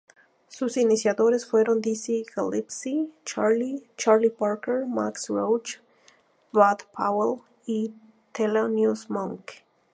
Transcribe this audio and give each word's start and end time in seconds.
Sus 0.47 0.77
iniciadores 0.77 1.45
fueron 1.45 1.79
Dizzy 1.79 2.25
Gillespie, 2.33 3.13
Charlie 3.23 4.31
Parker, 4.31 4.87
Max 4.87 5.27
Roach, 5.29 5.75
Bud 6.51 6.79
Powell 6.91 7.41
y 7.67 7.93
Thelonious 8.33 9.11
Monk. 9.11 9.51